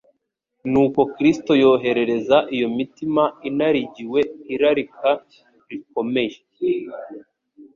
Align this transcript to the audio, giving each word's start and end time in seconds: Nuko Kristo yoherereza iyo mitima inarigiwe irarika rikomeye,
Nuko 0.71 1.01
Kristo 1.15 1.51
yoherereza 1.61 2.37
iyo 2.55 2.67
mitima 2.77 3.23
inarigiwe 3.49 4.19
irarika 4.53 5.09
rikomeye, 5.69 6.37